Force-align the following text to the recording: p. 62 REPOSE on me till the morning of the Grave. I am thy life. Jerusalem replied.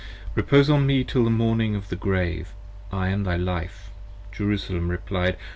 p. 0.33 0.41
62 0.41 0.41
REPOSE 0.41 0.69
on 0.71 0.85
me 0.87 1.03
till 1.03 1.23
the 1.23 1.29
morning 1.29 1.75
of 1.75 1.89
the 1.89 1.95
Grave. 1.95 2.55
I 2.91 3.09
am 3.09 3.21
thy 3.23 3.37
life. 3.37 3.91
Jerusalem 4.31 4.89
replied. 4.89 5.37